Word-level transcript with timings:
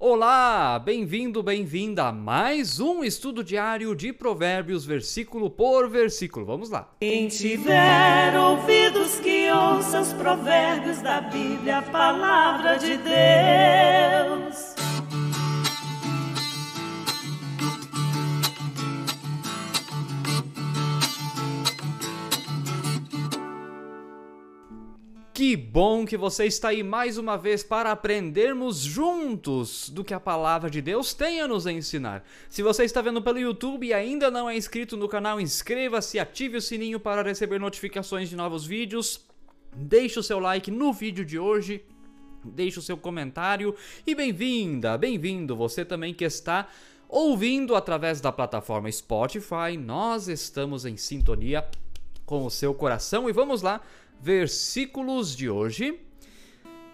Olá, 0.00 0.78
bem-vindo, 0.78 1.42
bem-vinda 1.42 2.04
a 2.04 2.12
mais 2.12 2.78
um 2.78 3.02
estudo 3.02 3.42
diário 3.42 3.96
de 3.96 4.12
Provérbios, 4.12 4.86
versículo 4.86 5.50
por 5.50 5.90
versículo. 5.90 6.46
Vamos 6.46 6.70
lá. 6.70 6.88
Quem 7.00 7.26
tiver 7.26 8.38
ouvidos 8.38 9.18
que 9.18 9.50
ouça 9.50 10.00
os 10.00 10.12
provérbios 10.12 11.02
da 11.02 11.20
Bíblia, 11.20 11.78
a 11.78 11.82
palavra 11.82 12.76
de 12.76 12.96
Deus. 12.96 13.97
Que 25.38 25.54
bom 25.54 26.04
que 26.04 26.16
você 26.16 26.46
está 26.46 26.70
aí 26.70 26.82
mais 26.82 27.16
uma 27.16 27.38
vez 27.38 27.62
para 27.62 27.92
aprendermos 27.92 28.78
juntos 28.78 29.88
do 29.88 30.02
que 30.02 30.12
a 30.12 30.18
palavra 30.18 30.68
de 30.68 30.82
Deus 30.82 31.14
tem 31.14 31.40
a 31.40 31.46
nos 31.46 31.64
ensinar. 31.64 32.24
Se 32.50 32.60
você 32.60 32.82
está 32.82 33.00
vendo 33.00 33.22
pelo 33.22 33.38
YouTube 33.38 33.86
e 33.86 33.94
ainda 33.94 34.32
não 34.32 34.50
é 34.50 34.56
inscrito 34.56 34.96
no 34.96 35.08
canal, 35.08 35.40
inscreva-se, 35.40 36.18
ative 36.18 36.56
o 36.56 36.60
sininho 36.60 36.98
para 36.98 37.22
receber 37.22 37.60
notificações 37.60 38.28
de 38.28 38.34
novos 38.34 38.66
vídeos. 38.66 39.24
Deixe 39.76 40.18
o 40.18 40.24
seu 40.24 40.40
like 40.40 40.72
no 40.72 40.92
vídeo 40.92 41.24
de 41.24 41.38
hoje, 41.38 41.84
deixe 42.42 42.80
o 42.80 42.82
seu 42.82 42.96
comentário 42.96 43.76
e 44.04 44.16
bem-vinda, 44.16 44.98
bem-vindo 44.98 45.54
você 45.54 45.84
também 45.84 46.12
que 46.12 46.24
está 46.24 46.66
ouvindo 47.08 47.76
através 47.76 48.20
da 48.20 48.32
plataforma 48.32 48.90
Spotify. 48.90 49.76
Nós 49.78 50.26
estamos 50.26 50.84
em 50.84 50.96
sintonia 50.96 51.64
com 52.26 52.44
o 52.44 52.50
seu 52.50 52.74
coração 52.74 53.30
e 53.30 53.32
vamos 53.32 53.62
lá 53.62 53.80
versículos 54.20 55.36
de 55.36 55.48
hoje. 55.48 56.00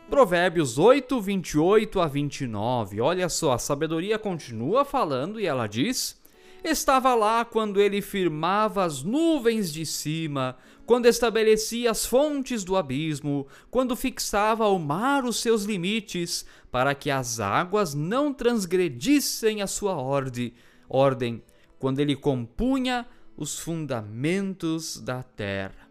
Provérbios 0.08 0.78
8, 0.78 1.20
28 1.20 2.00
a 2.00 2.06
29. 2.06 3.00
Olha 3.00 3.28
só, 3.28 3.52
a 3.52 3.58
sabedoria 3.58 4.18
continua 4.18 4.84
falando 4.84 5.40
e 5.40 5.46
ela 5.46 5.66
diz: 5.66 6.20
Estava 6.62 7.14
lá 7.14 7.44
quando 7.44 7.80
ele 7.80 8.00
firmava 8.00 8.84
as 8.84 9.02
nuvens 9.02 9.72
de 9.72 9.84
cima, 9.84 10.56
quando 10.86 11.06
estabelecia 11.06 11.90
as 11.90 12.06
fontes 12.06 12.64
do 12.64 12.76
abismo, 12.76 13.46
quando 13.70 13.96
fixava 13.96 14.64
ao 14.64 14.78
mar 14.78 15.24
os 15.24 15.40
seus 15.40 15.64
limites, 15.64 16.44
para 16.70 16.94
que 16.94 17.10
as 17.10 17.40
águas 17.40 17.94
não 17.94 18.32
transgredissem 18.32 19.62
a 19.62 19.66
sua 19.66 19.94
ordem, 19.94 20.52
ordem 20.88 21.42
quando 21.78 22.00
ele 22.00 22.16
compunha 22.16 23.06
os 23.36 23.58
fundamentos 23.58 24.98
da 25.00 25.22
terra. 25.22 25.83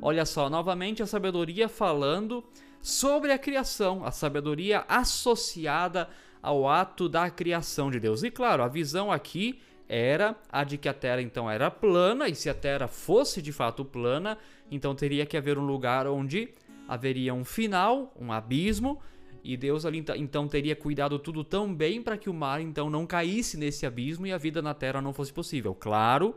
Olha 0.00 0.24
só, 0.24 0.48
novamente 0.48 1.02
a 1.02 1.06
sabedoria 1.06 1.68
falando 1.68 2.44
sobre 2.80 3.32
a 3.32 3.38
criação, 3.38 4.04
a 4.04 4.10
sabedoria 4.10 4.84
associada 4.88 6.08
ao 6.40 6.68
ato 6.68 7.08
da 7.08 7.28
criação 7.30 7.90
de 7.90 7.98
Deus. 7.98 8.22
E 8.22 8.30
claro, 8.30 8.62
a 8.62 8.68
visão 8.68 9.10
aqui 9.10 9.60
era 9.88 10.36
a 10.50 10.62
de 10.64 10.78
que 10.78 10.88
a 10.88 10.94
Terra 10.94 11.22
então 11.22 11.50
era 11.50 11.70
plana, 11.70 12.28
e 12.28 12.34
se 12.34 12.48
a 12.48 12.54
Terra 12.54 12.86
fosse 12.86 13.42
de 13.42 13.52
fato 13.52 13.84
plana, 13.84 14.38
então 14.70 14.94
teria 14.94 15.26
que 15.26 15.36
haver 15.36 15.58
um 15.58 15.66
lugar 15.66 16.06
onde 16.06 16.50
haveria 16.86 17.34
um 17.34 17.44
final, 17.44 18.14
um 18.18 18.32
abismo, 18.32 19.00
e 19.42 19.56
Deus 19.56 19.86
ali 19.86 20.04
então 20.16 20.46
teria 20.46 20.76
cuidado 20.76 21.18
tudo 21.18 21.42
tão 21.42 21.72
bem 21.72 22.02
para 22.02 22.18
que 22.18 22.28
o 22.28 22.34
mar 22.34 22.60
então 22.60 22.90
não 22.90 23.06
caísse 23.06 23.56
nesse 23.56 23.86
abismo 23.86 24.26
e 24.26 24.32
a 24.32 24.38
vida 24.38 24.60
na 24.60 24.74
Terra 24.74 25.00
não 25.00 25.12
fosse 25.12 25.32
possível. 25.32 25.74
Claro 25.74 26.34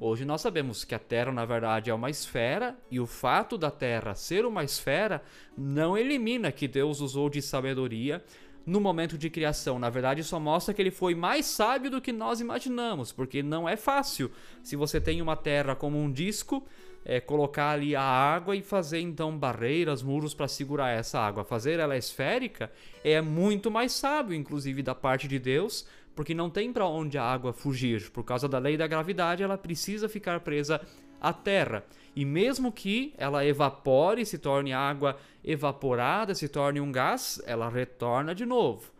Hoje 0.00 0.24
nós 0.24 0.40
sabemos 0.40 0.84
que 0.84 0.94
a 0.94 0.98
Terra, 0.98 1.32
na 1.32 1.44
verdade, 1.44 1.90
é 1.90 1.94
uma 1.94 2.08
esfera, 2.08 2.78
e 2.88 3.00
o 3.00 3.06
fato 3.06 3.58
da 3.58 3.68
Terra 3.68 4.14
ser 4.14 4.46
uma 4.46 4.62
esfera 4.62 5.20
não 5.56 5.98
elimina 5.98 6.52
que 6.52 6.68
Deus 6.68 7.00
usou 7.00 7.28
de 7.28 7.42
sabedoria 7.42 8.22
no 8.64 8.80
momento 8.80 9.18
de 9.18 9.28
criação. 9.28 9.76
Na 9.76 9.90
verdade, 9.90 10.22
só 10.22 10.38
mostra 10.38 10.72
que 10.72 10.80
ele 10.80 10.92
foi 10.92 11.16
mais 11.16 11.46
sábio 11.46 11.90
do 11.90 12.00
que 12.00 12.12
nós 12.12 12.40
imaginamos, 12.40 13.10
porque 13.10 13.42
não 13.42 13.68
é 13.68 13.76
fácil. 13.76 14.30
Se 14.62 14.76
você 14.76 15.00
tem 15.00 15.20
uma 15.20 15.34
Terra 15.34 15.74
como 15.74 15.98
um 15.98 16.12
disco, 16.12 16.64
é, 17.04 17.18
colocar 17.18 17.70
ali 17.70 17.96
a 17.96 18.02
água 18.02 18.54
e 18.54 18.62
fazer 18.62 19.00
então 19.00 19.36
barreiras, 19.36 20.00
muros 20.00 20.32
para 20.32 20.46
segurar 20.46 20.90
essa 20.90 21.18
água. 21.18 21.42
Fazer 21.42 21.80
ela 21.80 21.96
esférica 21.96 22.70
é 23.02 23.20
muito 23.20 23.68
mais 23.68 23.92
sábio, 23.92 24.34
inclusive 24.34 24.80
da 24.80 24.94
parte 24.94 25.26
de 25.26 25.40
Deus, 25.40 25.88
porque 26.18 26.34
não 26.34 26.50
tem 26.50 26.72
para 26.72 26.84
onde 26.84 27.16
a 27.16 27.22
água 27.22 27.52
fugir. 27.52 28.10
Por 28.10 28.24
causa 28.24 28.48
da 28.48 28.58
lei 28.58 28.76
da 28.76 28.88
gravidade, 28.88 29.44
ela 29.44 29.56
precisa 29.56 30.08
ficar 30.08 30.40
presa 30.40 30.80
à 31.20 31.32
terra. 31.32 31.84
E 32.16 32.24
mesmo 32.24 32.72
que 32.72 33.14
ela 33.16 33.46
evapore, 33.46 34.26
se 34.26 34.36
torne 34.36 34.72
água 34.72 35.16
evaporada, 35.44 36.34
se 36.34 36.48
torne 36.48 36.80
um 36.80 36.90
gás, 36.90 37.40
ela 37.46 37.68
retorna 37.68 38.34
de 38.34 38.44
novo. 38.44 38.90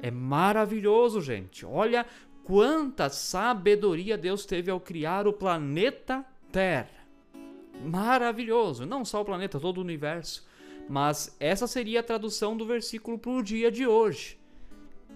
É 0.00 0.08
maravilhoso, 0.08 1.20
gente. 1.20 1.66
Olha 1.66 2.06
quanta 2.44 3.08
sabedoria 3.08 4.16
Deus 4.16 4.46
teve 4.46 4.70
ao 4.70 4.78
criar 4.78 5.26
o 5.26 5.32
planeta 5.32 6.24
Terra. 6.52 7.08
Maravilhoso. 7.84 8.86
Não 8.86 9.04
só 9.04 9.22
o 9.22 9.24
planeta, 9.24 9.58
todo 9.58 9.78
o 9.78 9.82
universo. 9.82 10.46
Mas 10.88 11.36
essa 11.40 11.66
seria 11.66 11.98
a 11.98 12.04
tradução 12.04 12.56
do 12.56 12.64
versículo 12.64 13.18
para 13.18 13.32
o 13.32 13.42
dia 13.42 13.68
de 13.68 13.84
hoje. 13.84 14.38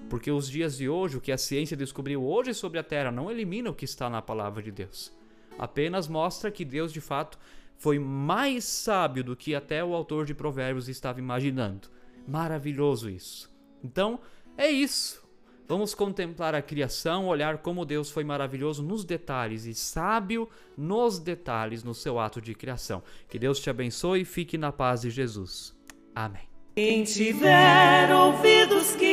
Porque 0.08 0.30
os 0.30 0.48
dias 0.48 0.76
de 0.76 0.88
hoje, 0.88 1.16
o 1.16 1.20
que 1.20 1.32
a 1.32 1.38
ciência 1.38 1.76
descobriu 1.76 2.24
hoje 2.24 2.52
sobre 2.52 2.78
a 2.78 2.82
Terra, 2.82 3.10
não 3.10 3.30
elimina 3.30 3.70
o 3.70 3.74
que 3.74 3.84
está 3.84 4.10
na 4.10 4.20
palavra 4.20 4.62
de 4.62 4.70
Deus. 4.70 5.12
Apenas 5.58 6.08
mostra 6.08 6.50
que 6.50 6.64
Deus, 6.64 6.92
de 6.92 7.00
fato, 7.00 7.38
foi 7.76 7.98
mais 7.98 8.64
sábio 8.64 9.24
do 9.24 9.36
que 9.36 9.54
até 9.54 9.82
o 9.84 9.94
autor 9.94 10.24
de 10.24 10.34
Provérbios 10.34 10.88
estava 10.88 11.18
imaginando. 11.18 11.88
Maravilhoso 12.26 13.10
isso. 13.10 13.50
Então, 13.82 14.20
é 14.56 14.70
isso. 14.70 15.22
Vamos 15.66 15.94
contemplar 15.94 16.54
a 16.54 16.60
criação, 16.60 17.26
olhar 17.26 17.58
como 17.58 17.84
Deus 17.84 18.10
foi 18.10 18.24
maravilhoso 18.24 18.82
nos 18.82 19.04
detalhes 19.04 19.64
e 19.64 19.74
sábio 19.74 20.48
nos 20.76 21.18
detalhes 21.18 21.82
no 21.82 21.94
seu 21.94 22.18
ato 22.18 22.40
de 22.40 22.54
criação. 22.54 23.02
Que 23.28 23.38
Deus 23.38 23.58
te 23.58 23.70
abençoe 23.70 24.20
e 24.20 24.24
fique 24.24 24.58
na 24.58 24.70
paz 24.70 25.00
de 25.00 25.10
Jesus. 25.10 25.74
Amém. 26.14 26.42
Quem 26.74 27.04
tiver 27.04 28.14
ouvidos 28.14 28.94
que 28.96 29.11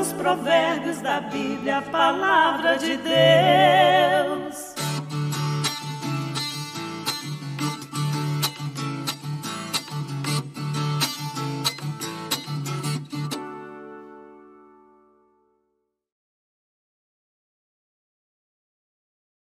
os 0.00 0.12
provérbios 0.12 1.00
da 1.00 1.20
Bíblia, 1.20 1.78
a 1.78 1.82
palavra 1.82 2.76
de 2.76 2.96
Deus. 2.96 4.65